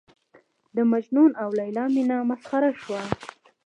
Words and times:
د 0.75 0.77
مجنون 0.91 1.31
او 1.41 1.49
لېلا 1.59 1.85
مینه 1.95 2.17
مسخره 2.29 2.71
شوه. 2.81 3.01